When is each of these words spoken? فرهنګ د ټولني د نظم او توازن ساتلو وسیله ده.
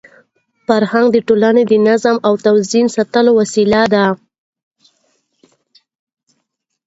فرهنګ 0.67 1.07
د 1.13 1.17
ټولني 1.27 1.63
د 1.67 1.73
نظم 1.87 2.15
او 2.27 2.33
توازن 2.45 2.85
ساتلو 2.95 3.31
وسیله 3.39 3.81
ده. 3.93 4.05